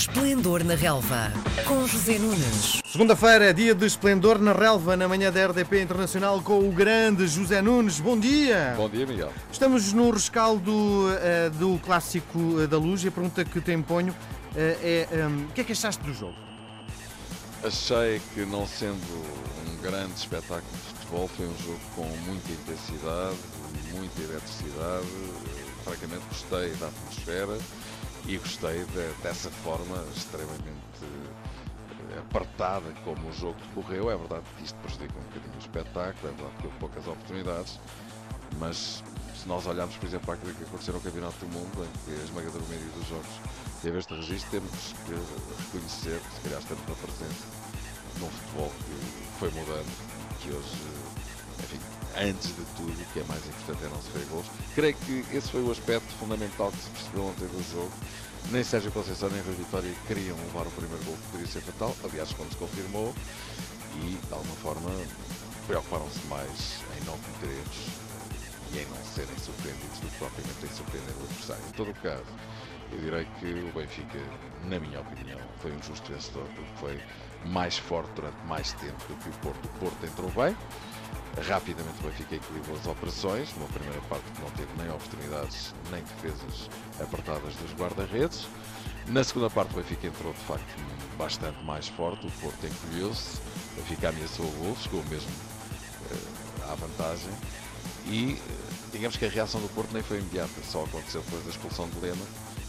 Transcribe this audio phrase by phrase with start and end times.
[0.00, 1.30] Esplendor na Relva,
[1.66, 2.80] com José Nunes.
[2.90, 7.28] Segunda-feira é dia de esplendor na relva, na manhã da RDP Internacional, com o grande
[7.28, 8.00] José Nunes.
[8.00, 8.72] Bom dia!
[8.78, 9.30] Bom dia, Miguel.
[9.52, 14.14] Estamos no rescaldo uh, do clássico uh, da luz e a pergunta que te imponho
[14.14, 16.34] uh, é: um, o que é que achaste do jogo?
[17.62, 18.96] Achei que, não sendo
[19.68, 23.36] um grande espetáculo de futebol, foi um jogo com muita intensidade,
[23.92, 25.06] muita eletricidade.
[25.84, 27.58] Francamente, gostei da atmosfera
[28.26, 30.64] e gostei de, dessa forma extremamente
[31.02, 34.10] eh, apertada como o jogo decorreu.
[34.10, 37.80] É verdade que isto prejudica um bocadinho o espetáculo, é verdade que houve poucas oportunidades,
[38.58, 39.02] mas
[39.40, 42.20] se nós olharmos, por exemplo, para aquilo que aconteceu no Campeonato do Mundo, em que
[42.20, 43.40] a esmagadora média dos jogos
[43.80, 47.46] teve este registro, temos que reconhecer que se calhar estamos na presença
[48.18, 50.76] num futebol que foi mudando, que hoje,
[51.58, 51.80] enfim,
[52.18, 54.46] antes de tudo, o que é mais importante é não sofrer gols.
[54.74, 57.92] Creio que esse foi o aspecto fundamental que se percebeu ontem do jogo.
[58.50, 61.94] Nem Sérgio Conceição nem Rui Vitória queriam levar o primeiro gol que poderia ser fatal,
[62.04, 63.14] aliás, quando se confirmou,
[63.96, 64.90] e de alguma forma
[65.66, 67.62] preocuparam-se mais em não cometer
[68.72, 71.62] e em não serem surpreendidos do que propriamente em surpreender o adversário.
[71.68, 72.24] Em todo o caso,
[72.92, 74.18] eu direi que o Benfica,
[74.64, 77.00] na minha opinião, foi um justo vencedor, porque foi
[77.50, 79.64] mais forte durante mais tempo do que o Porto.
[79.64, 80.56] O Porto entrou bem,
[81.38, 86.02] Rapidamente o Benfica equilibrou as operações, numa primeira parte que não teve nem oportunidades nem
[86.02, 86.68] defesas
[87.00, 88.48] apertadas dos guarda-redes.
[89.06, 90.66] Na segunda parte o Benfica entrou de facto
[91.16, 93.38] bastante mais forte, o Porto encolheu-se,
[93.72, 97.32] o Benfica ameaçou o gol, chegou mesmo uh, à vantagem
[98.06, 101.50] e uh, digamos que a reação do Porto nem foi imediata, só aconteceu depois da
[101.50, 102.26] expulsão de Lema,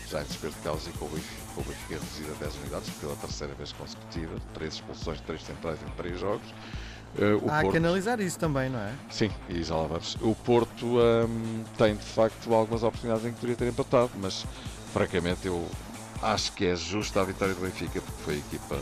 [0.07, 3.15] já em desespero de causa e com o Benfica, com reduzido a 10 unidades pela
[3.15, 6.47] terceira vez consecutiva, três expulsões, três centrais em três jogos.
[7.17, 7.71] Uh, Há Porto...
[7.71, 8.93] que analisar isso também, não é?
[9.09, 10.15] Sim, e já lá vamos.
[10.21, 14.45] O Porto um, tem de facto algumas oportunidades em que poderia ter empatado, mas
[14.93, 15.65] francamente eu
[16.21, 18.79] acho que é justa a vitória do Benfica porque foi a equipa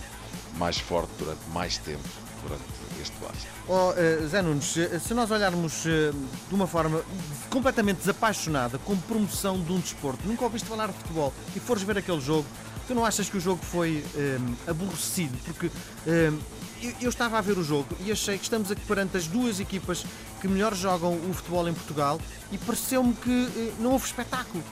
[0.57, 2.07] mais forte durante mais tempo
[2.43, 2.63] durante
[3.01, 3.47] este base.
[3.67, 6.13] Oh, uh, Zé Nunes, eh, se nós olharmos uh,
[6.47, 7.01] de uma forma
[7.49, 11.97] completamente desapaixonada, com promoção de um desporto, nunca ouviste falar de futebol e fores ver
[11.97, 12.45] aquele jogo,
[12.87, 15.37] tu não achas que o jogo foi um, aborrecido?
[15.45, 15.67] Porque
[16.07, 16.39] um,
[17.01, 20.05] eu, estava a ver o jogo e achei que estamos aqui perante as duas equipas
[20.41, 22.19] que melhor jogam o futebol em Portugal
[22.51, 24.63] e pareceu-me que eh, não houve espetáculo.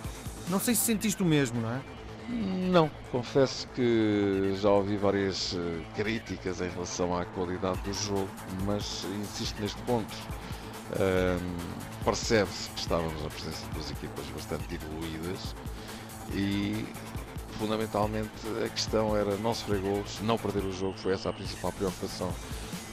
[0.50, 1.82] Não sei se sentiste o mesmo, não é?
[2.30, 8.30] Não, confesso que já ouvi várias eh, críticas em relação à qualidade do jogo,
[8.66, 10.16] mas insisto neste ponto.
[11.00, 15.54] Um, Percebe-se que estávamos na presença de duas equipas bastante evoluídas
[16.32, 16.86] e
[17.58, 18.30] fundamentalmente
[18.64, 22.32] a questão era não sofrer gols, não perder o jogo, foi essa a principal preocupação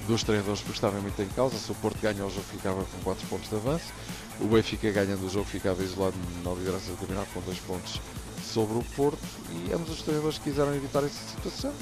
[0.06, 1.56] dos treinadores porque estava muito em causa.
[1.56, 3.92] Se o Porto ganha o jogo ficava com 4 pontos de avanço,
[4.40, 8.00] o Benfica ganhando o jogo ficava isolado na liderança do campeonato com 2 pontos
[8.42, 9.18] sobre o Porto
[9.50, 11.72] e ambos os treinadores quiseram evitar essa situação.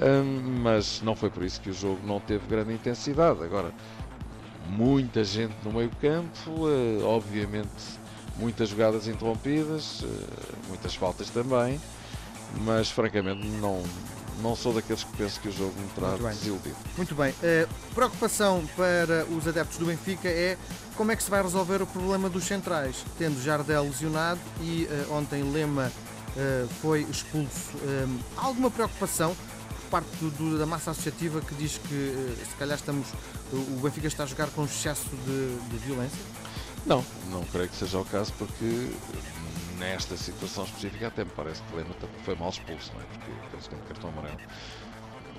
[0.00, 3.42] Um, mas não foi por isso que o jogo não teve grande intensidade.
[3.44, 3.72] Agora,
[4.68, 8.00] muita gente no meio campo, uh, obviamente
[8.38, 10.08] muitas jogadas interrompidas, uh,
[10.68, 11.78] muitas faltas também
[12.60, 13.82] mas francamente não,
[14.40, 16.76] não sou daqueles que penso que o jogo me terá desiludido.
[16.96, 17.30] Muito bem.
[17.32, 20.56] Uh, preocupação para os adeptos do Benfica é
[20.96, 25.14] como é que se vai resolver o problema dos centrais, tendo Jardel lesionado e uh,
[25.14, 25.90] ontem Lema
[26.36, 27.72] uh, foi expulso.
[28.36, 29.34] há alguma preocupação
[29.68, 33.06] por parte do, do, da massa associativa que diz que se calhar estamos
[33.52, 36.18] o Benfica está a jogar com excesso de, de violência?
[36.86, 38.90] Não, não creio que seja o caso porque
[39.82, 41.94] nesta situação específica até me parece que Lema
[42.24, 43.04] foi mal expulso, não é?
[43.04, 44.38] Porque aquele segundo cartão amarelo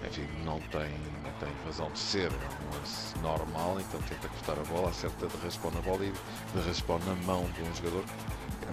[0.07, 0.89] enfim, não tem,
[1.23, 5.27] não tem razão de ser, é um lance normal, então tenta cortar a bola, acerta
[5.27, 8.03] de raspão na bola e de raspão na mão de um jogador,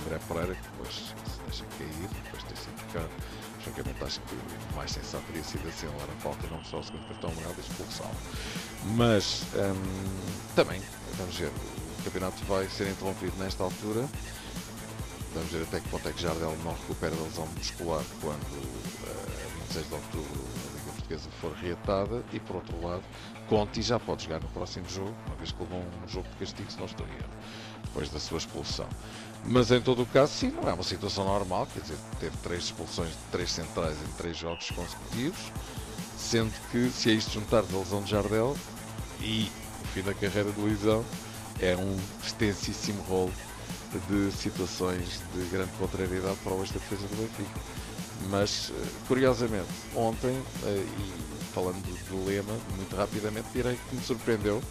[0.03, 3.11] André Pereira, que depois se deixa cair, depois tem sido tocado.
[3.61, 6.83] Francamente, acho que o mais sensato teria sido assinalar a falta e não só o
[6.83, 8.17] segundo cartão amarelo e expulsá-lo.
[8.97, 10.15] Mas hum,
[10.57, 10.83] também,
[11.17, 11.49] vamos ver,
[12.01, 14.09] o campeonato vai ser interrompido nesta altura.
[15.33, 18.37] Vamos ver até que ponto é que Jardel não recupera a lesão muscular quando,
[19.07, 22.25] a 26 de outubro, a Liga Portuguesa for reatada.
[22.33, 23.03] E, por outro lado,
[23.49, 26.71] Conti já pode jogar no próximo jogo, uma vez que levou um jogo de castigo,
[26.71, 27.31] se não erro,
[27.84, 28.89] depois da sua expulsão.
[29.45, 32.65] Mas, em todo o caso, sim, não é uma situação normal, quer dizer, teve três
[32.65, 35.53] expulsões de três centrais em três jogos consecutivos,
[36.19, 38.57] sendo que, se a isto juntar a lesão de Jardel
[39.21, 39.51] e
[39.84, 41.04] o fim da carreira de Luizão,
[41.60, 43.33] é um extensíssimo rolo
[44.09, 47.61] de situações de grande contrariedade para o ex-defesa do Benfica.
[48.28, 54.63] Mas, eh, curiosamente, ontem, eh, e falando do Lema, muito rapidamente, direi que me surpreendeu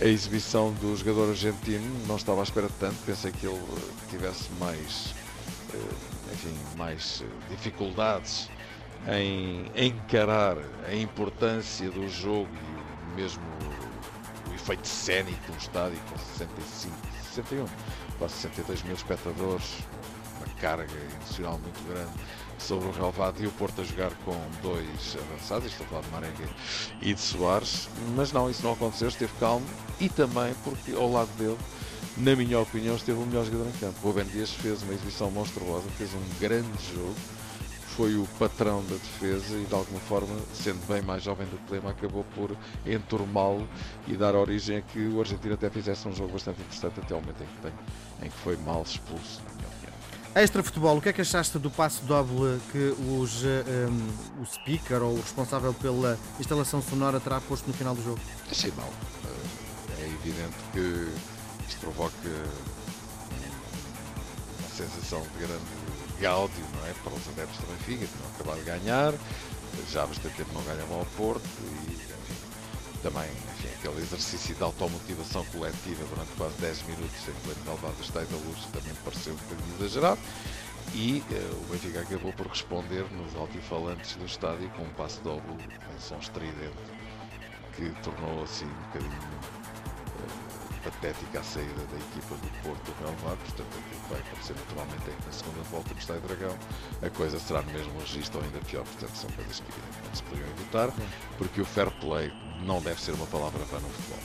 [0.00, 2.06] a exibição do jogador argentino.
[2.06, 3.60] Não estava à espera de tanto, pensei que ele
[4.10, 5.14] tivesse mais,
[5.72, 8.48] eh, enfim, mais dificuldades
[9.08, 10.56] em encarar
[10.86, 12.48] a importância do jogo
[13.12, 13.42] e mesmo
[14.50, 16.96] o efeito cénico de um estádio com 65,
[17.34, 17.66] 61,
[18.18, 19.78] quase 62 mil espectadores,
[20.38, 22.12] uma carga emocional muito grande
[22.58, 26.10] sobre o relevado e o Porto a jogar com dois avançados, estou a falar de
[26.10, 26.48] Marenga
[27.02, 29.66] e de Soares, mas não, isso não aconteceu, esteve calmo
[30.00, 31.58] e também porque ao lado dele,
[32.16, 34.08] na minha opinião, esteve o melhor jogador em campo.
[34.08, 37.16] O Dias fez uma exibição monstruosa, fez um grande jogo,
[37.96, 41.72] foi o patrão da defesa e de alguma forma, sendo bem mais jovem do que
[41.72, 43.68] Lema, acabou por enturmá-lo
[44.06, 47.20] e dar origem a que o Argentina até fizesse um jogo bastante interessante até o
[47.20, 47.72] momento em que, tem,
[48.22, 49.94] em que foi mal expulso, na minha opinião.
[50.34, 55.02] Extra futebol, o que é que achaste do passo doble que os, um, o speaker
[55.02, 58.20] ou o responsável pela instalação sonora terá posto no final do jogo?
[58.50, 58.92] Achei mal.
[60.00, 61.08] É evidente que
[61.68, 62.28] isto provoca
[64.58, 66.92] uma sensação de grande gáudio não é?
[67.02, 69.14] para os adeptos do Benfica, não acabaram de ganhar,
[69.90, 72.36] já há bastante tempo não ganhavam ao Porto e enfim,
[73.02, 78.02] também enfim, aquele exercício de automotivação coletiva durante quase 10 minutos em pleno Galvado do
[78.02, 80.20] Estádio da Luz também pareceu um bocadinho exagerado
[80.92, 85.56] e uh, o Benfica acabou por responder nos altifalantes do estádio com um passo dobro
[85.58, 86.74] em som estridente
[87.74, 89.64] que tornou assim um bocadinho
[90.84, 95.02] patética a saída da equipa do Porto do Relvado, portanto aquilo que vai acontecer naturalmente
[95.08, 96.58] é que na segunda volta no Estádio Dragão
[97.02, 100.22] a coisa será no mesmo registro ou ainda pior, portanto são coisas que evidentemente se
[100.22, 100.90] poderiam evitar,
[101.38, 102.30] porque o fair play
[102.64, 104.18] não deve ser uma palavra para no futebol.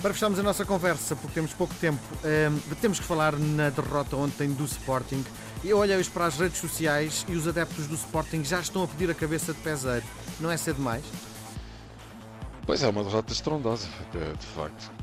[0.00, 4.14] Para fecharmos a nossa conversa, porque temos pouco tempo, ehm, temos que falar na derrota
[4.14, 5.24] ontem do Sporting.
[5.64, 9.10] Eu olhei para as redes sociais e os adeptos do Sporting já estão a pedir
[9.10, 10.06] a cabeça de Peseiro.
[10.38, 11.02] Não é ser demais?
[12.64, 14.97] Pois é, uma derrota estrondosa, de facto.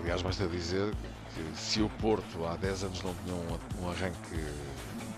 [0.00, 0.94] Aliás, basta dizer
[1.34, 4.44] que se o Porto há 10 anos não tinha um, arranque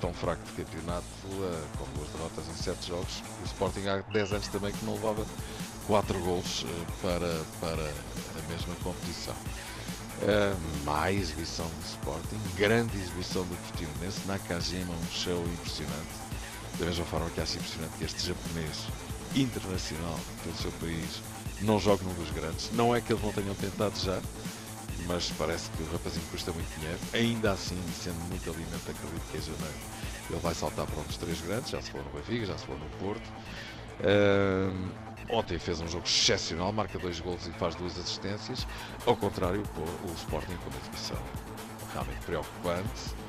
[0.00, 4.32] tão fraco de campeonato, uh, com duas derrotas em 7 jogos, o Sporting há 10
[4.32, 5.24] anos também que não levava
[5.86, 6.66] 4 gols uh,
[7.00, 9.34] para, para a mesma competição.
[10.22, 16.22] Uh, má exibição do Sporting, grande exibição do Portimonense, Nakajima, um show impressionante.
[16.78, 18.86] Da mesma forma que acho impressionante que este japonês
[19.36, 21.20] internacional pelo seu país
[21.62, 22.70] não joga num dos grandes.
[22.72, 24.20] Não é que eles não tenham tentado já,
[25.06, 26.98] mas parece que o rapazinho custa muito dinheiro.
[27.12, 29.74] Ainda assim, sendo muito alimento, acredito que em janeiro
[30.30, 31.70] ele vai saltar para um dos três grandes.
[31.70, 33.28] Já se falou no Benfica, já se falou no Porto.
[35.30, 38.66] Ontem fez um jogo excepcional, marca dois gols e faz duas assistências.
[39.06, 41.18] Ao contrário, o, o Sporting com uma exibição
[41.92, 43.21] realmente preocupante.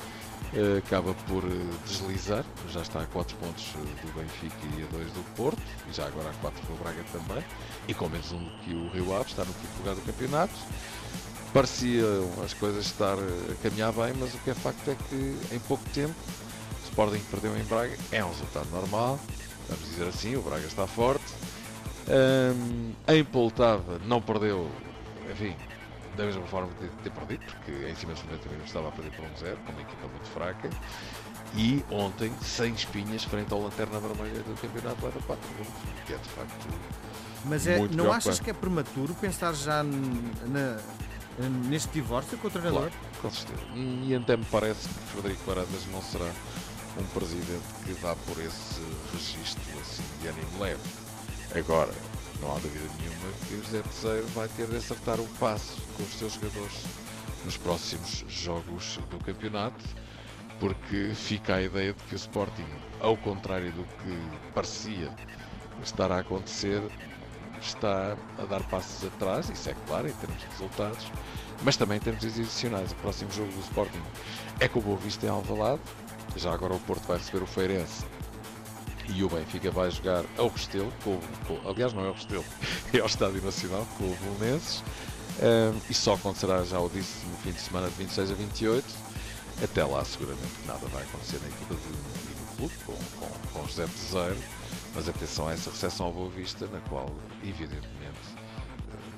[0.55, 4.97] Uh, acaba por uh, deslizar, já está a 4 pontos uh, do Benfica e a
[4.97, 5.59] 2 do Porto,
[5.89, 7.43] e já agora a 4 do Braga também,
[7.87, 10.53] e com menos um que o Rio Ave, está no quinto lugar do campeonato.
[11.51, 15.59] Pareciam as coisas estar a caminhar bem, mas o que é facto é que em
[15.59, 19.19] pouco tempo o Sporting perdeu em Braga, é um resultado normal,
[19.67, 21.33] vamos dizer assim, o Braga está forte.
[22.07, 24.69] Um, em Poltava não perdeu,
[25.31, 25.55] enfim,
[26.15, 29.11] da mesma forma que ter perdido, porque em cima dos 90 minutos estava a perder
[29.15, 30.69] por um zero, com uma equipa muito fraca.
[31.55, 35.73] E ontem, sem espinhas, frente ao Lanterna Vermelha do campeonato, leva 4 pontos,
[36.05, 36.67] que é de facto.
[37.45, 40.79] Mas é, não achas que é prematuro pensar já na,
[41.69, 42.89] neste divórcio com o treinador?
[42.89, 43.61] Claro, com certeza.
[43.75, 46.31] E até me parece que Frederico Varandas não será
[46.97, 48.81] um presidente que vá por esse
[49.11, 50.81] registro assim, de ânimo leve.
[51.55, 51.93] Agora,
[52.43, 56.03] não há dúvida nenhuma que o José Peseiro vai ter de acertar o passo com
[56.03, 56.83] os seus jogadores
[57.45, 59.83] nos próximos jogos do campeonato,
[60.59, 62.65] porque fica a ideia de que o Sporting,
[62.99, 65.09] ao contrário do que parecia
[65.83, 66.81] estar a acontecer,
[67.61, 71.11] está a dar passos atrás, isso é claro, em termos de resultados,
[71.63, 72.91] mas também em termos exibicionais.
[72.91, 74.01] O próximo jogo do Sporting
[74.59, 75.81] é com o Boa Vista em Alvalade,
[76.35, 78.05] já agora o Porto vai receber o Feirense
[79.09, 82.45] e o Benfica vai jogar ao Restelo, com, com, aliás não é ao Restelo,
[82.93, 84.83] é ao Estádio Nacional, com o Belenenses,
[85.41, 88.85] um, e só acontecerá, já o disse, no fim de semana de 26 a 28.
[89.63, 93.85] Até lá, seguramente nada vai acontecer na equipa de, no clube, com, com, com José
[93.87, 94.37] Peseiro,
[94.95, 98.19] mas atenção a essa recepção ao Boa Vista, na qual, evidentemente,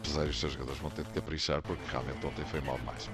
[0.03, 3.09] Peseiro e os seus jogadores vão ter de caprichar, porque realmente ontem foi mal demais.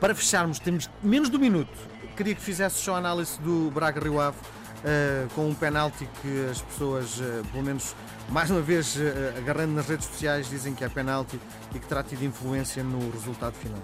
[0.00, 1.76] Para fecharmos, temos menos de um minuto.
[2.16, 4.38] Queria que fizesse só a análise do Braga Rio Ave
[4.80, 7.94] uh, com um penalti que as pessoas, uh, pelo menos
[8.28, 11.40] mais uma vez, uh, agarrando nas redes sociais, dizem que é penalti
[11.74, 13.80] e que terá tido influência no resultado final.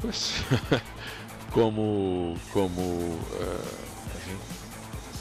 [0.00, 0.34] Pois,
[1.52, 3.18] como, como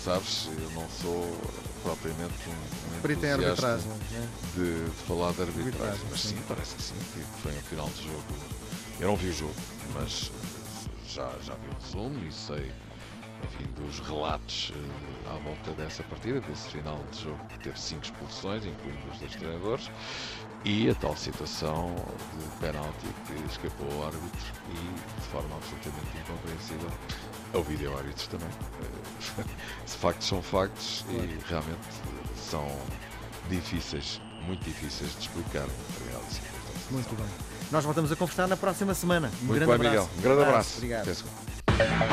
[0.04, 1.38] sabes, eu não sou
[1.82, 4.30] propriamente um, um Perito em arbitragem né?
[4.54, 7.62] de, de, falar de arbitragem, arbitragem mas sim, sim, parece que sim, que foi um
[7.62, 8.24] final de jogo.
[9.00, 9.56] Eu não vi o jogo,
[9.94, 10.32] mas
[11.08, 12.72] já, já vi o resumo e sei
[13.44, 18.04] enfim, dos relatos eh, à volta dessa partida, desse final de jogo que teve cinco
[18.04, 19.92] expulsões, incluindo os dois treinadores,
[20.66, 21.94] e a tal situação
[22.40, 26.90] de penalti que escapou ao árbitro e de forma absolutamente incompreensível
[27.54, 28.50] ao vídeo árbitros também.
[29.40, 29.44] Eh,
[29.88, 31.80] factos são factos e realmente
[32.38, 32.66] são
[33.50, 35.68] difíceis, muito difíceis de explicar
[36.10, 36.42] reais
[36.92, 37.26] Muito bem.
[37.72, 39.32] Nós voltamos a conversar na próxima semana.
[39.42, 40.10] Um Muito grande bem, abraço.
[40.16, 40.18] Miguel.
[40.18, 40.78] Um grande abraço.
[40.78, 42.13] Obrigado.